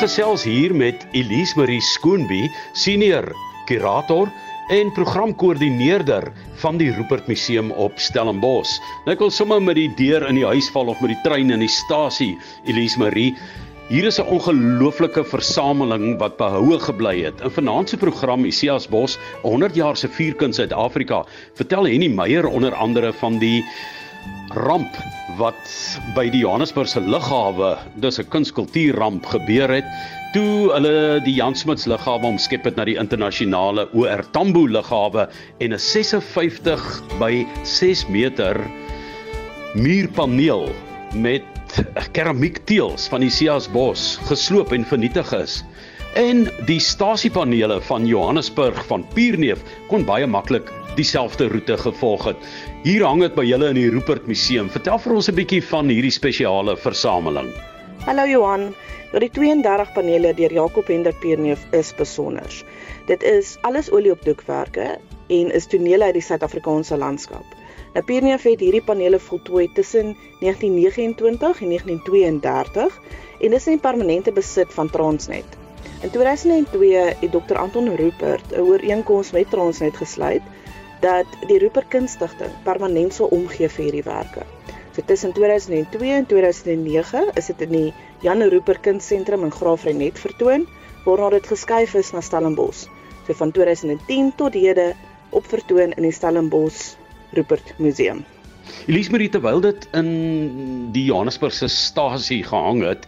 gesels 0.00 0.46
hier 0.48 0.72
met 0.72 1.02
Elise 1.12 1.58
Marie 1.58 1.80
Skoonby, 1.84 2.46
senior 2.72 3.26
kurator 3.68 4.30
en 4.72 4.88
programkoördineerder 4.96 6.30
van 6.62 6.78
die 6.80 6.88
Rupert 6.94 7.26
Museum 7.28 7.68
op 7.76 7.98
Stellenbosch. 8.00 8.78
Nou 9.04 9.12
ek 9.12 9.20
wil 9.20 9.32
sommer 9.34 9.60
met 9.60 9.76
die 9.76 9.90
deur 9.98 10.24
in 10.30 10.38
die 10.40 10.46
huis 10.48 10.70
val 10.72 10.88
of 10.88 11.02
met 11.04 11.12
die 11.12 11.20
trein 11.26 11.52
in 11.52 11.60
die 11.60 11.68
stasie, 11.68 12.32
Elise 12.70 13.02
Marie. 13.02 13.34
Hier 13.90 14.08
is 14.08 14.20
'n 14.22 14.32
ongelooflike 14.32 15.24
versameling 15.24 16.16
wat 16.18 16.38
behoue 16.40 16.80
gebly 16.80 17.24
het. 17.24 17.44
In 17.44 17.50
vanaand 17.50 17.90
se 17.90 17.96
program 17.96 18.44
Isias 18.44 18.88
Bos, 18.88 19.18
100 19.42 19.74
jaar 19.74 19.96
se 19.96 20.08
vuurkuns 20.08 20.56
Suid-Afrika, 20.56 21.26
vertel 21.54 21.84
Henny 21.84 22.08
Meyer 22.08 22.46
onder 22.48 22.74
andere 22.74 23.12
van 23.12 23.38
die 23.38 23.64
ramp 24.54 24.96
wat 25.38 25.74
by 26.14 26.26
die 26.30 26.42
Johannesburgse 26.42 27.00
lughawe, 27.00 27.76
dis 28.02 28.18
'n 28.18 28.28
kunskultuurramp 28.28 29.26
gebeur 29.26 29.70
het 29.70 29.86
toe 30.34 30.70
hulle 30.70 31.20
die 31.26 31.34
Jan 31.34 31.56
Smuts 31.58 31.86
lughawe 31.90 32.26
omskep 32.26 32.64
het 32.64 32.76
na 32.76 32.84
die 32.86 32.98
internasionale 33.00 33.88
OR 33.98 34.22
Tambo 34.30 34.66
lughawe 34.66 35.28
en 35.58 35.72
'n 35.72 35.78
56 35.78 37.02
by 37.18 37.46
6 37.64 38.06
meter 38.08 38.60
muurpaneel 39.74 40.68
met 41.14 41.44
keramiekteëls 42.12 43.08
van 43.10 43.20
die 43.20 43.30
Sias 43.30 43.68
Bos 43.70 44.18
gesloop 44.28 44.72
en 44.72 44.84
vernietig 44.84 45.32
is. 45.32 45.64
En 46.14 46.48
die 46.66 46.80
stasiepanele 46.80 47.80
van 47.86 48.06
Johannesburg 48.06 48.86
van 48.86 49.06
Pierneef 49.14 49.62
kon 49.88 50.04
baie 50.04 50.26
maklik 50.26 50.70
dieselfde 50.96 51.48
roete 51.48 51.76
gevolg 51.78 52.24
het. 52.24 52.36
Hier 52.82 53.04
hang 53.04 53.20
dit 53.20 53.34
by 53.34 53.44
julle 53.44 53.68
in 53.70 53.78
die 53.78 53.90
Rupert 53.90 54.26
Museum. 54.26 54.70
Vertel 54.70 54.98
vir 54.98 55.14
ons 55.14 55.28
'n 55.28 55.34
bietjie 55.34 55.62
van 55.62 55.88
hierdie 55.88 56.10
spesiale 56.10 56.76
versameling. 56.76 57.52
Hallo 58.06 58.24
Johan. 58.26 58.74
Die 59.12 59.30
32 59.30 59.92
panele 59.92 60.34
deur 60.34 60.52
Jakob 60.52 60.86
Hender 60.86 61.14
Pierneef 61.20 61.66
is 61.72 61.92
besonder. 61.98 62.50
Dit 63.06 63.22
is 63.22 63.58
alles 63.62 63.90
olieopdoekwerke 63.90 64.98
en 65.28 65.50
is 65.52 65.66
tonele 65.66 66.04
uit 66.04 66.14
die 66.14 66.22
Suid-Afrikaanse 66.22 66.96
landskap. 66.96 67.44
Nou 67.94 68.04
Pierneef 68.06 68.42
het 68.46 68.60
hierdie 68.60 68.82
panele 68.82 69.18
voltooi 69.18 69.68
tussen 69.74 70.16
1929 70.40 71.60
en 71.60 71.68
1932 71.68 73.00
en 73.40 73.50
dis 73.50 73.66
in 73.66 73.80
permanente 73.80 74.32
besit 74.32 74.72
van 74.72 74.90
Transnet. 74.90 75.58
In 76.02 76.10
2002 76.10 76.94
het 77.20 77.32
Dr 77.32 77.58
Anton 77.58 77.96
Rupert 77.96 78.52
'n 78.52 78.60
ooreenkoms 78.60 79.30
met 79.30 79.50
Transnet 79.50 79.96
gesluit 79.96 80.42
dat 81.00 81.26
die 81.48 81.58
Rupert 81.58 81.88
Kunstigting 81.88 82.52
permanent 82.64 83.14
sal 83.16 83.30
omgee 83.34 83.68
vir 83.68 83.84
hierdie 83.84 84.06
werke. 84.06 84.44
So 84.96 85.02
tussen 85.06 85.32
2002 85.32 86.10
en 86.16 86.26
2009 86.26 87.30
is 87.38 87.46
dit 87.52 87.60
in 87.68 87.76
die 87.76 87.92
Jan 88.26 88.42
Rupert 88.42 88.82
Kunstsentrum 88.84 89.44
in 89.46 89.54
Graafrenet 89.54 90.18
vertoon, 90.18 90.66
waarna 91.04 91.30
dit 91.36 91.46
geskuif 91.46 91.94
is 91.94 92.10
na 92.12 92.20
Stellenbosch. 92.20 92.88
So 93.26 93.36
van 93.38 93.54
2010 93.54 94.34
tot 94.36 94.54
hede 94.58 94.92
op 95.30 95.46
vertoon 95.46 95.94
in 95.96 96.02
die 96.02 96.12
Stellenbosch 96.12 96.96
Rupert 97.32 97.74
Museum. 97.78 98.24
Elise 98.86 99.10
Marie 99.10 99.28
terwyl 99.30 99.60
dit 99.60 99.86
in 99.96 100.10
die 100.94 101.04
Johannesburgse 101.08 101.68
stasie 101.68 102.42
gehang 102.44 102.82
het, 102.84 103.06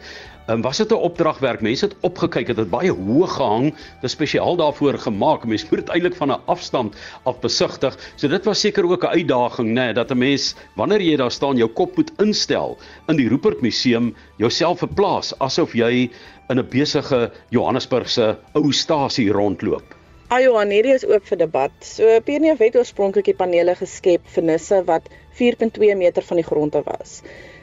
Um, 0.50 0.62
was 0.62 0.76
dit 0.76 0.90
'n 0.90 0.94
opdragwerk? 0.94 1.60
Mense 1.60 1.84
het 1.84 1.94
opgekyk, 2.00 2.46
dit 2.46 2.56
het 2.56 2.70
baie 2.70 2.90
hoog 2.90 3.34
gehang, 3.34 3.64
dit 3.74 4.02
is 4.02 4.10
spesiaal 4.10 4.56
daarvoor 4.56 4.98
gemaak. 4.98 5.44
Mense 5.44 5.66
moet 5.70 5.78
dit 5.78 5.88
eintlik 5.88 6.16
van 6.16 6.30
'n 6.30 6.40
afstand 6.44 6.96
af 7.22 7.38
besigtig. 7.40 7.98
So 8.16 8.28
dit 8.28 8.44
was 8.44 8.60
seker 8.60 8.84
ook 8.84 9.04
'n 9.04 9.06
uitdaging, 9.06 9.68
nê, 9.68 9.72
nee, 9.72 9.92
dat 9.92 10.10
'n 10.10 10.18
mens 10.18 10.54
wanneer 10.74 11.00
jy 11.00 11.16
daar 11.16 11.30
staan, 11.30 11.56
jou 11.56 11.70
kop 11.70 11.96
moet 11.96 12.12
instel 12.18 12.78
in 13.08 13.16
die 13.16 13.28
Rupert 13.28 13.60
Museum, 13.60 14.16
jouself 14.36 14.78
verplaas 14.78 15.38
asof 15.38 15.72
jy 15.72 16.10
in 16.48 16.58
'n 16.58 16.68
besige 16.68 17.30
Johannesburgse 17.48 18.38
ou 18.52 18.72
stasie 18.72 19.30
rondloop. 19.30 19.94
Ayo, 20.28 20.58
hierdie 20.58 20.94
is 20.94 21.04
oop 21.04 21.26
vir 21.28 21.38
debat. 21.38 21.72
So 21.80 22.20
Pierneef 22.24 22.58
het 22.58 22.76
oorspronklik 22.76 23.24
die 23.24 23.34
panele 23.34 23.74
geskep 23.74 24.22
vir 24.34 24.42
nisse 24.42 24.84
wat 24.84 25.02
4.2 25.38 25.96
meter 25.96 26.22
van 26.22 26.36
die 26.36 26.46
grond 26.46 26.74
af 26.74 26.84
was. 26.84 27.22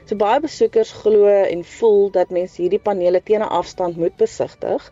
So 0.10 0.18
baie 0.18 0.40
besoekers 0.42 0.92
glo 1.04 1.28
en 1.30 1.60
voel 1.72 2.08
dat 2.14 2.32
mense 2.34 2.58
hierdie 2.58 2.80
panele 2.86 3.20
teen 3.26 3.44
'n 3.46 3.56
afstand 3.58 3.98
moet 4.04 4.16
besigtig 4.18 4.88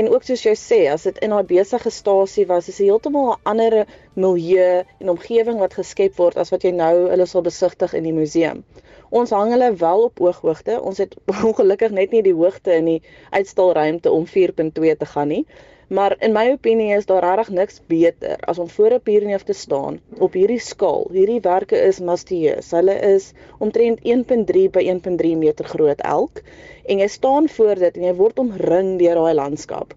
en 0.00 0.10
ook 0.12 0.26
soos 0.28 0.44
jy 0.46 0.52
sê 0.60 0.78
as 0.90 1.06
dit 1.08 1.18
in 1.26 1.32
'n 1.34 1.46
besige 1.46 1.90
stasie 1.90 2.44
was 2.50 2.68
is 2.68 2.76
dit 2.76 2.86
heeltemal 2.86 3.32
'n 3.32 3.40
ander 3.52 3.74
milieu 4.14 4.84
en 5.00 5.10
omgewing 5.14 5.58
wat 5.58 5.74
geskep 5.80 6.14
word 6.22 6.36
as 6.36 6.54
wat 6.54 6.62
jy 6.62 6.70
nou 6.70 6.94
hulle 7.08 7.26
sal 7.26 7.42
besigtig 7.42 7.94
in 7.98 8.06
die 8.06 8.14
museum. 8.20 8.62
Ons 9.10 9.34
hang 9.34 9.50
hulle 9.50 9.72
wel 9.82 10.02
op 10.04 10.20
ooghoogte. 10.20 10.80
Ons 10.80 10.98
het 10.98 11.16
ongelukkig 11.48 11.90
net 11.90 12.14
nie 12.14 12.22
die 12.22 12.38
hoogte 12.42 12.74
in 12.74 12.84
die 12.84 13.02
uitstalruimte 13.30 14.10
om 14.10 14.26
4.2 14.26 14.96
te 15.02 15.06
gaan 15.16 15.28
nie. 15.34 15.46
Maar 15.90 16.14
in 16.22 16.32
my 16.32 16.44
opinie 16.54 16.92
is 16.96 17.06
daar 17.06 17.24
regtig 17.24 17.48
niks 17.54 17.80
beter 17.90 18.38
as 18.50 18.58
om 18.62 18.68
voor 18.70 18.92
'n 18.94 19.02
pierneef 19.02 19.42
te 19.42 19.52
staan 19.52 20.00
op 20.26 20.32
hierdie 20.38 20.58
skaal. 20.66 21.08
Hierdie 21.12 21.40
werke 21.40 21.80
is 21.86 21.98
masteus. 22.10 22.70
Hulle 22.70 22.94
is 23.14 23.32
omtrent 23.58 23.98
1.3 24.12 24.68
by 24.76 24.84
1.3 24.92 25.34
meter 25.36 25.64
groot 25.64 26.00
elk 26.00 26.42
en 26.86 27.02
jy 27.02 27.08
staan 27.08 27.48
voor 27.48 27.74
dit 27.74 27.96
en 27.96 28.06
jy 28.06 28.14
word 28.14 28.38
omring 28.38 28.98
deur 29.02 29.18
daai 29.18 29.34
landskap. 29.34 29.94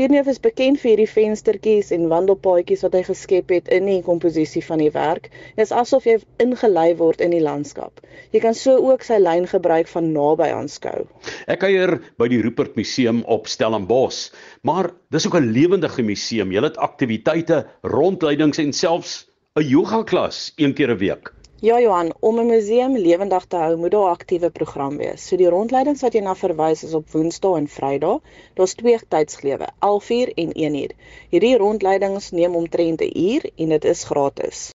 Pierneef 0.00 0.30
is 0.32 0.38
bekend 0.40 0.78
vir 0.80 0.94
hierdie 0.94 1.10
venstertjies 1.12 1.90
en 1.92 2.06
wandelpaadjies 2.08 2.80
wat 2.86 2.94
hy 2.96 3.02
geskep 3.04 3.50
het 3.52 3.66
in 3.76 3.84
die 3.84 3.98
komposisie 4.00 4.62
van 4.64 4.80
die 4.80 4.88
werk. 4.94 5.26
Dit 5.58 5.66
is 5.66 5.74
asof 5.76 6.06
jy 6.08 6.14
ingelei 6.40 6.94
word 6.96 7.20
in 7.20 7.34
die 7.34 7.42
landskap. 7.44 8.00
Jy 8.32 8.40
kan 8.40 8.56
so 8.56 8.78
ook 8.80 9.04
sy 9.04 9.18
lyn 9.20 9.44
gebruik 9.50 9.90
van 9.92 10.08
naby 10.14 10.48
aanskou. 10.56 11.04
Ek 11.44 11.60
kuier 11.66 11.98
by 12.16 12.30
die 12.32 12.40
Rupert 12.40 12.80
Museum 12.80 13.20
op 13.28 13.50
Stellenbosch, 13.52 14.30
maar 14.64 14.88
dis 15.12 15.28
ook 15.28 15.36
'n 15.36 15.52
lewendige 15.52 16.00
museum. 16.00 16.48
Jy 16.48 16.64
het 16.64 16.80
aktiwiteite, 16.80 17.66
rondleidings 17.84 18.56
en 18.56 18.72
selfs 18.72 19.26
'n 19.52 19.68
yoga 19.68 20.00
klas 20.02 20.54
een 20.56 20.72
keer 20.72 20.96
'n 20.96 20.98
week. 21.04 21.34
Ja 21.62 21.80
Johan, 21.80 22.12
om 22.20 22.38
'n 22.40 22.46
museum 22.46 22.96
lewendig 22.96 23.44
te 23.44 23.56
hou, 23.56 23.76
moet 23.76 23.90
daar 23.90 24.08
'n 24.08 24.16
aktiewe 24.18 24.50
program 24.50 24.96
wees. 24.96 25.26
So 25.26 25.36
die 25.36 25.48
rondleidings 25.48 26.00
wat 26.00 26.12
jy 26.12 26.20
na 26.20 26.34
verwys 26.34 26.84
is 26.84 26.94
op 26.94 27.10
Woensdae 27.10 27.56
en 27.56 27.68
Vrydae. 27.68 28.20
Daar's 28.54 28.74
twee 28.74 28.98
tydsglewe, 29.08 29.68
11:00 29.78 30.32
en 30.34 30.52
1:00. 30.54 30.94
Hierdie 31.28 31.56
rondleidings 31.56 32.30
neem 32.30 32.54
omtrent 32.54 33.00
'n 33.00 33.18
uur 33.18 33.50
en 33.56 33.68
dit 33.68 33.84
is 33.84 34.04
gratis. 34.04 34.70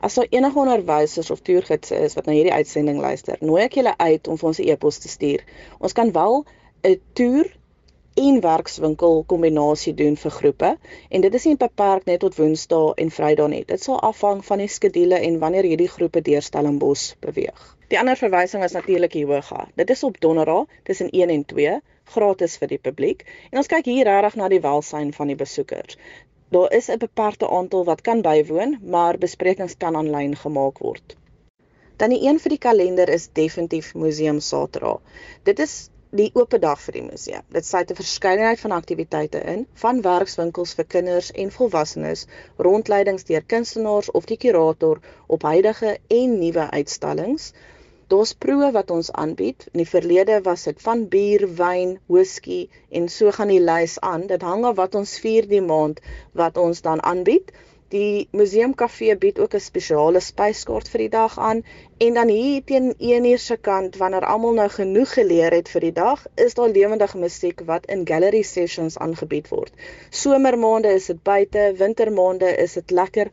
As 0.00 0.14
daar 0.14 0.26
enige 0.30 0.58
onderwysers 0.58 1.30
of 1.30 1.40
toergidse 1.40 1.96
is 1.96 2.14
wat 2.14 2.26
na 2.26 2.32
hierdie 2.32 2.52
uitsending 2.52 3.00
luister, 3.00 3.36
nooi 3.40 3.62
ek 3.62 3.74
julle 3.74 3.96
uit 3.96 4.28
om 4.28 4.36
vir 4.38 4.48
ons 4.48 4.58
'n 4.58 4.68
e-pos 4.68 4.98
te 4.98 5.08
stuur. 5.08 5.44
Ons 5.78 5.92
kan 5.92 6.12
wel 6.12 6.44
'n 6.82 7.00
toer 7.12 7.56
en 8.20 8.40
werkswinkel 8.44 9.22
kombinasie 9.30 9.94
doen 9.94 10.16
vir 10.22 10.34
groepe 10.36 10.70
en 11.08 11.24
dit 11.24 11.34
is 11.38 11.46
nie 11.48 11.56
beperk 11.60 12.06
net 12.10 12.20
tot 12.24 12.38
Woensdae 12.38 12.94
en 13.02 13.12
Vrydae 13.14 13.48
nie. 13.52 13.64
Dit 13.68 13.82
sal 13.84 14.00
afhang 14.08 14.40
van 14.46 14.62
die 14.62 14.70
skedule 14.76 15.20
en 15.28 15.38
wanneer 15.42 15.68
hierdie 15.68 15.90
groepe 15.92 16.22
deur 16.26 16.42
Stellenbosch 16.42 17.12
beweeg. 17.24 17.66
Die 17.92 17.98
ander 18.00 18.18
verwysing 18.20 18.64
is 18.66 18.74
natuurlik 18.76 19.14
die 19.14 19.26
yoga. 19.26 19.68
Dit 19.80 19.90
is 19.94 20.02
op 20.04 20.20
Donderdag 20.20 20.66
tussen 20.88 21.10
1 21.10 21.30
en 21.36 21.44
2 21.52 21.76
gratis 22.14 22.56
vir 22.60 22.72
die 22.72 22.80
publiek 22.88 23.22
en 23.50 23.62
ons 23.62 23.70
kyk 23.70 23.86
hier 23.88 24.08
regtig 24.08 24.40
na 24.40 24.48
die 24.52 24.62
welsyn 24.64 25.12
van 25.16 25.30
die 25.32 25.38
besoekers. 25.38 25.96
Daar 26.50 26.72
is 26.72 26.88
'n 26.88 26.98
beperkte 26.98 27.48
aantal 27.50 27.84
wat 27.84 28.00
kan 28.00 28.22
bywoon, 28.22 28.78
maar 28.82 29.18
besprekings 29.18 29.76
kan 29.76 29.96
aanlyn 29.96 30.36
gemaak 30.36 30.78
word. 30.78 31.16
Dan 31.96 32.10
die 32.10 32.22
een 32.26 32.38
vir 32.38 32.50
die 32.50 32.58
kalender 32.58 33.08
is 33.08 33.28
definitief 33.32 33.94
Museum 33.94 34.40
Saterdag. 34.40 35.00
Dit 35.42 35.58
is 35.58 35.90
die 36.16 36.30
oop 36.32 36.54
dag 36.60 36.80
vir 36.80 36.94
die 36.96 37.02
museum. 37.04 37.42
Dit 37.52 37.66
sluit 37.66 37.90
'n 37.90 37.96
verskeidenheid 37.96 38.60
van 38.60 38.72
aktiwiteite 38.72 39.40
in, 39.54 39.66
van 39.82 40.00
werkswinkels 40.02 40.72
vir 40.78 40.84
kinders 40.84 41.30
en 41.32 41.50
volwassenes, 41.56 42.26
rondleidings 42.56 43.24
deur 43.24 43.42
kunstenaars 43.54 44.10
of 44.10 44.24
die 44.24 44.38
kurator 44.44 45.00
op 45.26 45.42
huidige 45.42 45.98
en 46.08 46.38
nuwe 46.38 46.70
uitstallings. 46.70 47.52
Daar's 48.08 48.32
proe 48.32 48.70
wat 48.72 48.90
ons 48.90 49.12
aanbied. 49.12 49.66
In 49.72 49.82
die 49.82 49.88
verlede 49.88 50.40
was 50.42 50.62
dit 50.64 50.80
van 50.82 51.08
bier, 51.08 51.44
wyn, 51.56 51.98
whisky 52.06 52.68
en 52.88 53.08
so 53.08 53.30
gaan 53.30 53.52
die 53.52 53.60
lys 53.60 54.00
aan. 54.00 54.26
Dit 54.26 54.42
hang 54.42 54.64
af 54.64 54.76
wat 54.76 54.94
ons 54.94 55.18
vier 55.18 55.48
die 55.48 55.60
maand 55.60 56.00
wat 56.32 56.56
ons 56.56 56.80
dan 56.80 57.02
aanbied. 57.02 57.52
Die 57.92 58.28
museumkafee 58.36 59.14
bied 59.16 59.38
ook 59.40 59.54
'n 59.56 59.64
spesiale 59.66 60.20
spyskaart 60.24 60.88
vir 60.94 61.02
die 61.02 61.12
dag 61.12 61.36
aan 61.50 61.62
en 62.06 62.18
dan 62.18 62.28
hier 62.28 62.64
teen 62.70 62.88
1uur 63.10 63.38
se 63.44 63.56
kant 63.68 63.96
wanneer 63.96 64.26
almal 64.32 64.58
nou 64.58 64.66
genoeg 64.74 65.12
geleer 65.12 65.56
het 65.56 65.70
vir 65.74 65.86
die 65.86 65.92
dag, 65.92 66.26
is 66.34 66.54
daar 66.58 66.68
lewendige 66.68 67.18
musiek 67.18 67.62
wat 67.70 67.86
in 67.86 68.04
gallery 68.10 68.42
sessions 68.42 68.98
aangebied 68.98 69.48
word. 69.48 69.72
Somermaande 70.10 70.92
is 70.98 71.06
dit 71.06 71.22
buite, 71.22 71.64
wintermaande 71.78 72.52
is 72.66 72.76
dit 72.80 72.90
lekker 72.90 73.32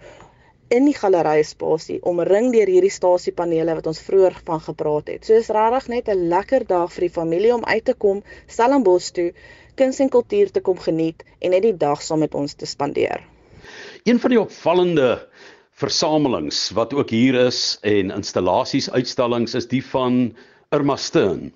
in 0.77 0.87
die 0.87 0.95
galery 1.01 1.43
spasie 1.43 1.99
omring 2.13 2.49
deur 2.55 2.73
hierdie 2.77 2.95
stasiepanele 3.01 3.75
wat 3.75 3.91
ons 3.91 4.01
vroeër 4.07 4.39
van 4.47 4.63
gepraat 4.71 5.13
het. 5.13 5.25
So 5.25 5.35
is 5.43 5.51
regtig 5.59 5.91
net 5.97 6.09
'n 6.15 6.27
lekker 6.29 6.67
dag 6.73 6.93
vir 6.93 7.09
die 7.09 7.15
familie 7.19 7.53
om 7.59 7.65
uit 7.65 7.85
te 7.85 7.93
kom, 7.93 8.23
Stellenbosch 8.47 9.11
toe, 9.11 9.33
kuns 9.75 9.99
en 9.99 10.09
kultuur 10.09 10.51
te 10.51 10.61
kom 10.61 10.79
geniet 10.79 11.23
en 11.39 11.51
net 11.51 11.61
die 11.61 11.77
dag 11.77 12.01
saam 12.01 12.19
met 12.19 12.35
ons 12.35 12.53
te 12.53 12.65
spandeer. 12.65 13.34
Een 14.05 14.19
van 14.21 14.29
die 14.29 14.37
opvallende 14.37 15.05
versamelings 15.81 16.59
wat 16.77 16.91
ook 16.93 17.09
hier 17.09 17.33
is 17.47 17.79
en 17.81 18.11
installasies 18.13 18.85
uitstallings 18.93 19.55
is 19.57 19.65
die 19.71 19.81
van 19.81 20.27
Irma 20.69 20.93
Stern. 20.93 21.47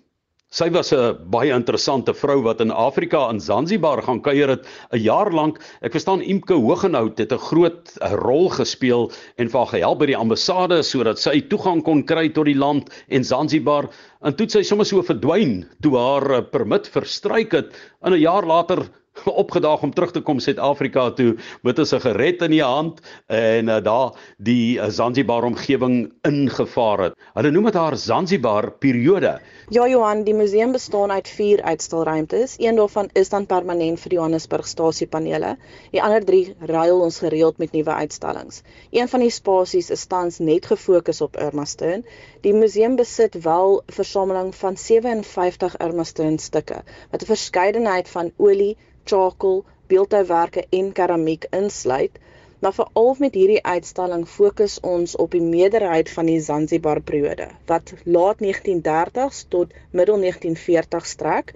Sy 0.49 0.71
was 0.73 0.89
'n 0.91 1.29
baie 1.29 1.53
interessante 1.53 2.13
vrou 2.13 2.41
wat 2.41 2.61
in 2.65 2.71
Afrika 2.73 3.29
in 3.29 3.39
Zanzibar 3.39 4.01
gaan 4.01 4.21
kuier 4.25 4.49
het 4.49 4.65
'n 4.91 4.97
jaar 4.97 5.29
lank. 5.31 5.59
Ek 5.81 5.91
verstaan 5.91 6.25
Imke 6.25 6.53
Hogenhout 6.53 7.19
het 7.19 7.31
'n 7.31 7.37
groot 7.37 7.93
rol 8.01 8.49
gespeel 8.49 9.11
en 9.37 9.49
vir 9.49 9.59
haar 9.59 9.73
gehelp 9.77 9.99
by 9.99 10.05
die 10.05 10.17
ambassade 10.17 10.81
sodat 10.83 11.19
sy 11.19 11.41
toegang 11.41 11.83
kon 11.83 12.03
kry 12.03 12.29
tot 12.29 12.45
die 12.45 12.57
land 12.57 12.89
en 13.09 13.23
Zanzibar. 13.23 13.89
En 14.23 14.33
toe 14.33 14.49
sy 14.49 14.63
sommer 14.63 14.85
so 14.85 15.03
verdwyn 15.03 15.69
toe 15.81 15.95
haar 15.97 16.41
permit 16.41 16.87
verstryk 16.87 17.51
het. 17.51 17.75
En 18.01 18.13
'n 18.13 18.19
jaar 18.19 18.45
later 18.45 18.89
opgedaag 19.43 19.81
om 19.81 19.93
terug 19.93 20.11
te 20.11 20.21
kom 20.21 20.39
Suid-Afrika 20.39 21.11
toe 21.11 21.35
met 21.61 21.79
'n 21.79 21.85
sigaret 21.85 22.41
in 22.41 22.51
die 22.51 22.63
hand 22.63 22.99
en 23.27 23.67
uh, 23.67 23.79
daar 23.83 24.11
die 24.37 24.77
uh, 24.77 24.89
Zanzibar 24.89 25.43
omgewing 25.43 26.13
ingevaar 26.21 26.99
het. 26.99 27.13
Hulle 27.33 27.51
noem 27.51 27.63
dit 27.63 27.73
haar 27.73 27.97
Zanzibar 27.97 28.71
periode. 28.71 29.39
Ja 29.69 29.87
Johan, 29.87 30.23
die 30.23 30.33
museum 30.33 30.71
bestaan 30.71 31.11
uit 31.11 31.27
4 31.27 31.61
uitstalruimtes. 31.61 32.55
Een 32.57 32.75
daarvan 32.75 33.09
is 33.13 33.29
dan 33.29 33.45
permanent 33.45 33.99
vir 33.99 34.11
Johannesburg 34.11 34.67
stasiepanele. 34.67 35.57
Die 35.91 36.01
ander 36.01 36.25
3 36.25 36.55
ruil 36.59 36.99
ons 36.99 37.19
gereeld 37.19 37.57
met 37.57 37.71
nuwe 37.71 37.93
uitstallings. 37.93 38.61
Een 38.91 39.07
van 39.07 39.19
die 39.19 39.29
spasies 39.29 39.89
is 39.89 40.05
tans 40.05 40.39
net 40.39 40.65
gefokus 40.65 41.21
op 41.21 41.37
Irma 41.37 41.65
Steen. 41.65 42.05
Die 42.41 42.53
museum 42.53 42.95
besit 42.95 43.41
wel 43.43 43.81
'n 43.85 43.93
versameling 43.93 44.55
van 44.55 44.77
57 44.77 45.77
Irma 45.77 46.03
Steen 46.03 46.39
stukke 46.39 46.83
wat 47.11 47.21
'n 47.21 47.25
verskeidenheid 47.25 48.09
van 48.09 48.31
olie 48.37 48.77
charcoal, 49.09 49.63
beeldhouwerke 49.91 50.65
en 50.79 50.91
keramiek 50.97 51.47
insluit, 51.59 52.19
maar 52.59 52.75
veral 52.75 53.15
met 53.23 53.37
hierdie 53.39 53.61
uitstalling 53.63 54.25
fokus 54.27 54.77
ons 54.85 55.15
op 55.15 55.31
die 55.31 55.43
meerderheid 55.43 56.09
van 56.11 56.27
die 56.29 56.39
Zanzibar 56.43 56.99
periode 57.01 57.47
wat 57.71 57.93
laat 58.03 58.43
1930s 58.43 59.45
tot 59.55 59.75
middel 59.91 60.19
1940 60.25 61.07
strek. 61.07 61.53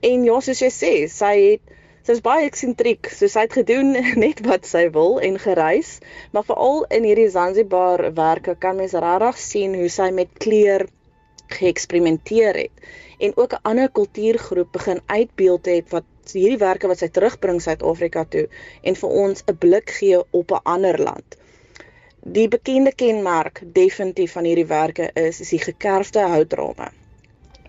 En 0.00 0.24
ja, 0.24 0.40
soos 0.40 0.62
jy 0.64 0.72
sê, 0.72 0.92
sy 1.12 1.34
het 1.42 1.76
sy's 2.06 2.22
baie 2.22 2.46
eksentriek, 2.46 3.08
so 3.10 3.28
sy 3.30 3.46
het 3.48 3.56
gedoen 3.58 3.96
net 4.24 4.42
wat 4.46 4.68
sy 4.70 4.86
wil 4.94 5.18
en 5.28 5.40
gereis, 5.42 5.96
maar 6.32 6.46
veral 6.48 6.84
in 6.98 7.08
hierdie 7.08 7.30
Zanzibar 7.34 8.04
werke 8.14 8.54
kan 8.62 8.78
mens 8.80 8.94
regtig 8.94 9.40
sien 9.42 9.74
hoe 9.76 9.90
sy 9.92 10.12
met 10.14 10.30
kleur 10.42 10.86
geëksperimenteer 11.52 12.58
het 12.64 12.86
en 13.22 13.32
ook 13.36 13.52
'n 13.54 13.64
ander 13.70 13.90
kultuurgroep 13.90 14.72
begin 14.72 15.00
uitbeeld 15.06 15.66
het 15.66 15.90
wat 15.90 16.06
hierdie 16.32 16.58
werke 16.58 16.88
wat 16.90 16.98
sy 16.98 17.08
terugbring 17.08 17.60
Suid-Afrika 17.62 18.24
toe 18.24 18.46
en 18.82 18.98
vir 19.00 19.16
ons 19.22 19.44
'n 19.46 19.56
blik 19.64 19.90
gee 20.00 20.18
op 20.40 20.52
'n 20.52 20.64
ander 20.74 20.98
land. 20.98 21.36
Die 22.26 22.48
bekende 22.48 22.92
kenmerk 22.92 23.62
definitief 23.80 24.32
van 24.32 24.44
hierdie 24.44 24.66
werke 24.66 25.10
is 25.14 25.40
is 25.40 25.50
die 25.54 25.62
gekerfde 25.62 26.20
houtrame. 26.20 26.88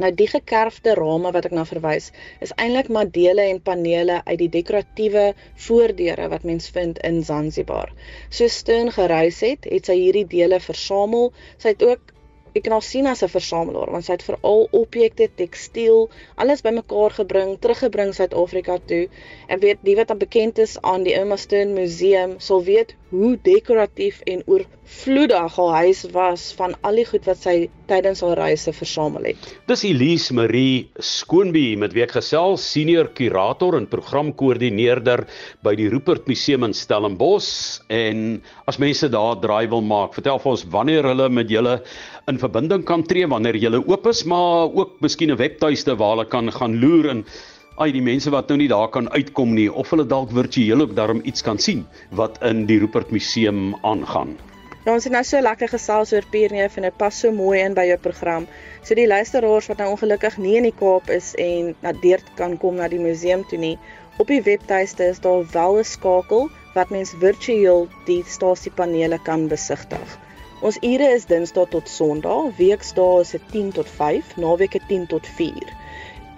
Nou 0.02 0.10
die 0.14 0.28
gekerfde 0.30 0.94
rame 0.98 1.32
wat 1.36 1.46
ek 1.50 1.54
na 1.58 1.64
verwys, 1.66 2.12
is 2.46 2.54
eintlik 2.64 2.90
maar 2.94 3.10
dele 3.10 3.46
en 3.52 3.62
panele 3.70 4.22
uit 4.26 4.40
die 4.44 4.50
dekoratiewe 4.56 5.24
voordeure 5.68 6.28
wat 6.34 6.44
mens 6.50 6.70
vind 6.70 7.00
in 7.10 7.24
Zanzibar. 7.24 7.94
So 8.30 8.48
Steun 8.48 8.92
gereis 8.98 9.40
het, 9.46 9.66
het 9.66 9.90
sy 9.90 9.98
hierdie 10.02 10.28
dele 10.34 10.60
versamel. 10.60 11.32
Sy 11.58 11.74
het 11.74 11.84
ook 11.84 12.14
ek 12.58 12.66
kan 12.68 12.76
haar 12.78 12.86
sien 12.88 13.08
as 13.12 13.24
'n 13.24 13.34
versamelaar 13.34 13.92
want 13.94 14.06
sy 14.06 14.16
het 14.16 14.26
veral 14.30 14.68
objekte, 14.82 15.30
tekstiel, 15.42 16.10
alles 16.36 16.64
bymekaar 16.66 17.16
gebring, 17.20 17.58
teruggebring 17.60 18.14
Suid-Afrika 18.14 18.78
toe. 18.92 19.08
En 19.48 19.60
weet 19.60 19.78
die 19.82 19.96
wat 19.96 20.08
dan 20.08 20.18
bekend 20.18 20.58
is 20.58 20.78
aan 20.82 21.04
die 21.04 21.14
Irma 21.14 21.36
Steen 21.36 21.74
Museum 21.74 22.40
sal 22.40 22.64
weet 22.64 22.96
hoe 23.10 23.38
dekoratief 23.42 24.22
en 24.26 24.44
oorvloedig 24.88 25.56
haar 25.56 25.74
huis 25.84 26.06
was 26.14 26.54
van 26.56 26.74
al 26.82 26.96
die 26.96 27.06
goed 27.06 27.26
wat 27.28 27.42
sy 27.44 27.68
tydens 27.90 28.22
haar 28.24 28.38
reise 28.40 28.72
versamel 28.72 29.26
het. 29.28 29.48
Dis 29.68 29.84
Elise 29.84 30.34
Marie 30.34 30.88
Skoonby 31.00 31.76
met 31.76 31.92
wie 31.94 32.04
ek 32.06 32.16
gesels, 32.16 32.64
senior 32.64 33.10
kurator 33.12 33.76
en 33.76 33.88
programkoördineerder 33.92 35.26
by 35.64 35.76
die 35.76 35.90
Rupert 35.92 36.28
Museum 36.28 36.64
in 36.64 36.74
Stellenbosch 36.74 37.82
en 37.92 38.42
as 38.68 38.80
mense 38.80 39.10
daar 39.12 39.36
draai 39.44 39.68
wil 39.68 39.84
maak, 39.84 40.16
vertel 40.16 40.40
vir 40.40 40.54
ons 40.56 40.66
wanneer 40.72 41.04
hulle 41.12 41.30
met 41.30 41.52
julle 41.52 41.82
in 42.32 42.40
verbinding 42.40 42.86
kan 42.88 43.04
tree 43.04 43.28
wanneer 43.28 43.60
julle 43.60 43.84
oop 43.84 44.08
is, 44.08 44.24
maar 44.24 44.72
ook 44.72 45.02
miskien 45.04 45.32
'n 45.32 45.38
webtuiste 45.38 45.98
waar 46.00 46.16
hulle 46.16 46.30
kan 46.32 46.52
gaan 46.52 46.80
loer 46.80 47.10
en 47.10 47.26
ai 47.78 47.92
die 47.92 48.02
mense 48.02 48.32
wat 48.32 48.48
nou 48.50 48.58
nie 48.58 48.72
daar 48.72 48.88
kan 48.88 49.12
uitkom 49.12 49.54
nie 49.54 49.70
of 49.70 49.90
hulle 49.92 50.08
dalk 50.08 50.32
virtueel 50.32 50.82
ook 50.82 50.96
daarom 50.96 51.22
iets 51.26 51.44
kan 51.44 51.60
sien 51.60 51.86
wat 52.12 52.40
in 52.42 52.66
die 52.66 52.80
Rupert 52.80 53.12
Museum 53.12 53.76
aangaan. 53.84 54.38
Ja, 54.88 54.94
ons 54.96 55.04
het 55.04 55.12
nou 55.12 55.20
so 55.28 55.40
lekker 55.44 55.68
gesels 55.68 56.14
oor 56.16 56.24
Pierneef 56.32 56.78
en 56.80 56.86
dit 56.88 56.96
pas 56.96 57.16
so 57.24 57.28
mooi 57.36 57.58
in 57.60 57.74
by 57.76 57.84
jou 57.90 57.98
program. 58.00 58.46
So 58.88 58.96
die 58.96 59.08
luisteraars 59.12 59.66
wat 59.68 59.82
nou 59.84 59.90
ongelukkig 59.92 60.38
nie 60.40 60.54
in 60.62 60.64
die 60.64 60.78
Kaap 60.80 61.10
is 61.12 61.34
en 61.44 61.74
na 61.82 61.92
deur 62.06 62.24
kan 62.38 62.56
kom 62.62 62.80
na 62.80 62.88
die 62.88 63.02
museum 63.02 63.44
toe 63.50 63.60
nie, 63.60 63.74
op 64.24 64.32
die 64.32 64.40
webtuiste 64.46 65.10
is 65.12 65.20
daar 65.26 65.44
wel 65.58 65.82
'n 65.82 65.90
skakel 65.90 66.48
wat 66.78 66.96
mens 66.96 67.12
virtueel 67.20 67.90
die 68.08 68.24
stasiepanele 68.38 69.20
kan 69.28 69.50
besigtig. 69.52 70.16
Ons 70.62 70.80
ure 70.80 71.12
is 71.18 71.28
Dinsdae 71.28 71.68
tot 71.76 71.90
Sondag, 71.90 72.56
weekdae 72.58 73.20
is 73.26 73.36
dit 73.36 73.52
10 73.52 73.72
tot 73.82 73.90
5, 73.90 74.38
naweke 74.38 74.80
10 74.88 75.08
tot 75.08 75.28
4. 75.28 75.76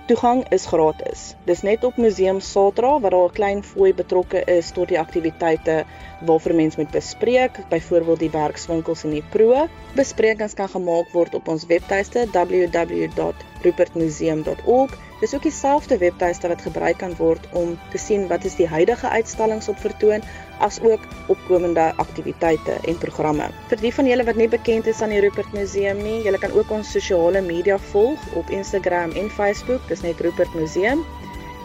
Toegang 0.10 0.42
is 0.50 0.66
gratis. 0.66 1.38
Dis 1.46 1.62
net 1.62 1.84
op 1.86 1.94
Museum 2.02 2.42
Satra 2.42 2.98
waar 3.00 3.14
daar 3.14 3.30
'n 3.30 3.38
klein 3.40 3.64
fooi 3.64 3.94
betrokke 3.94 4.42
is 4.58 4.72
tot 4.72 4.88
die 4.90 5.00
aktiwiteite 5.00 5.86
waarvoor 6.26 6.56
mens 6.56 6.76
moet 6.76 6.92
bespreek, 6.92 7.52
byvoorbeeld 7.70 8.20
die 8.20 8.30
werkswinkels 8.30 9.04
en 9.04 9.10
die 9.10 9.24
proe. 9.30 9.68
Besprekings 9.94 10.54
kan 10.54 10.70
gemaak 10.70 11.12
word 11.14 11.36
op 11.36 11.48
ons 11.48 11.66
webtuiste 11.66 12.28
www.rupertmuseum.org. 12.32 15.09
Dis 15.20 15.34
ook 15.36 15.44
dieselfde 15.44 15.98
webtuiste 16.00 16.48
wat 16.48 16.62
gebruik 16.64 16.98
kan 16.98 17.16
word 17.20 17.48
om 17.52 17.74
te 17.92 18.00
sien 18.00 18.28
wat 18.28 18.46
is 18.48 18.56
die 18.56 18.68
huidige 18.68 19.10
uitstallings 19.10 19.68
op 19.68 19.80
vertoon 19.84 20.24
as 20.64 20.80
ook 20.82 21.04
opkomende 21.28 21.90
aktiwiteite 22.00 22.78
en 22.88 22.98
programme. 22.98 23.50
Vir 23.68 23.82
die 23.84 23.92
van 23.94 24.08
julle 24.08 24.24
wat 24.24 24.40
nie 24.40 24.48
bekend 24.48 24.88
is 24.88 25.02
aan 25.04 25.12
die 25.12 25.20
Rupert 25.24 25.52
Museum 25.54 26.00
nie, 26.04 26.22
julle 26.24 26.40
kan 26.40 26.56
ook 26.56 26.72
ons 26.72 26.92
sosiale 26.96 27.42
media 27.44 27.76
volg 27.92 28.24
op 28.40 28.50
Instagram 28.50 29.12
en 29.20 29.28
Facebook, 29.30 29.84
dis 29.92 30.06
net 30.08 30.24
Rupert 30.24 30.56
Museum. 30.56 31.04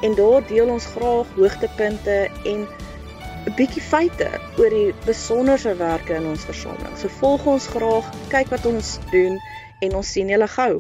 En 0.02 0.18
daar 0.18 0.42
deel 0.50 0.68
ons 0.68 0.86
graag 0.96 1.30
hoogtepunte 1.38 2.16
en 2.44 2.66
'n 3.44 3.54
bietjie 3.56 3.82
feite 3.82 4.28
oor 4.58 4.70
die 4.70 4.94
besonderse 5.06 5.76
werke 5.76 6.14
in 6.14 6.26
ons 6.26 6.44
versameling. 6.44 6.98
So 6.98 7.08
volg 7.20 7.46
ons 7.46 7.66
graag, 7.66 8.10
kyk 8.28 8.50
wat 8.50 8.66
ons 8.66 8.98
doen 9.12 9.38
en 9.80 9.94
ons 9.94 10.12
sien 10.12 10.28
julle 10.28 10.48
gou. 10.48 10.72